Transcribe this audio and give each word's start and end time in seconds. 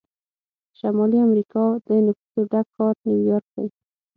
د 0.69 0.71
شمالي 0.79 1.19
امریکا 1.27 1.63
د 1.87 1.89
نفوسو 2.05 2.39
ډک 2.51 2.67
ښار 2.75 2.95
نیویارک 3.05 3.45
دی. 3.55 3.67